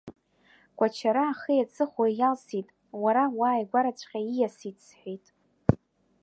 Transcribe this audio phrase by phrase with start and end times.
[0.77, 2.67] Кәачара ахыи аҵыхәеи иалсит,
[3.03, 5.25] уара уааигәараҵәҟьа ииасит,– сҳәеит.